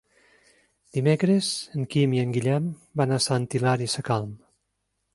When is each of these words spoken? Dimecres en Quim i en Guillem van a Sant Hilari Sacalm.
Dimecres 0.97 1.51
en 1.79 1.85
Quim 1.93 2.17
i 2.17 2.23
en 2.23 2.33
Guillem 2.39 2.73
van 3.03 3.15
a 3.19 3.23
Sant 3.29 3.49
Hilari 3.55 3.93
Sacalm. 3.99 4.37